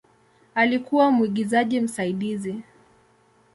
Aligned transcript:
Alikuwa 0.55 1.11
mwigizaji 1.11 1.79
msaidizi. 1.81 2.61